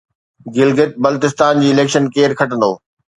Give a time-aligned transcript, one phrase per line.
[0.55, 2.71] گلگت بلتستان جي اليڪشن ڪير کٽندو؟